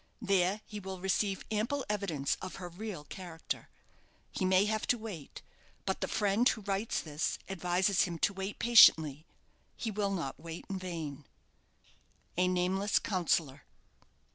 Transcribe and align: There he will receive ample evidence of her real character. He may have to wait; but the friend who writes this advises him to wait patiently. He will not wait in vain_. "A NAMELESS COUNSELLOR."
There 0.19 0.61
he 0.65 0.79
will 0.79 0.99
receive 0.99 1.45
ample 1.51 1.85
evidence 1.87 2.35
of 2.41 2.55
her 2.55 2.69
real 2.69 3.03
character. 3.03 3.69
He 4.31 4.45
may 4.45 4.65
have 4.65 4.87
to 4.87 4.97
wait; 4.97 5.43
but 5.85 6.01
the 6.01 6.07
friend 6.07 6.49
who 6.49 6.61
writes 6.61 7.01
this 7.01 7.37
advises 7.47 8.05
him 8.05 8.17
to 8.25 8.33
wait 8.33 8.57
patiently. 8.57 9.27
He 9.77 9.91
will 9.91 10.09
not 10.09 10.39
wait 10.39 10.65
in 10.71 10.79
vain_. 10.79 11.25
"A 12.35 12.47
NAMELESS 12.47 12.97
COUNSELLOR." 12.97 13.61